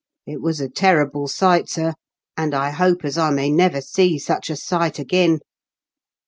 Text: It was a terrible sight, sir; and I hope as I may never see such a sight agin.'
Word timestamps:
It 0.25 0.41
was 0.41 0.59
a 0.59 0.67
terrible 0.67 1.27
sight, 1.27 1.69
sir; 1.69 1.93
and 2.35 2.55
I 2.55 2.71
hope 2.71 3.05
as 3.05 3.19
I 3.19 3.29
may 3.29 3.51
never 3.51 3.81
see 3.81 4.17
such 4.17 4.49
a 4.49 4.55
sight 4.55 4.99
agin.' 4.99 5.41